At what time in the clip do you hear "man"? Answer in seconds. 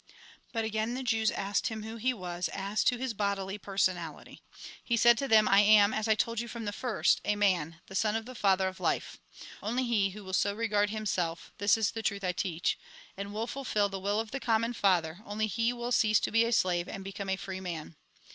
7.35-7.81, 17.61-17.95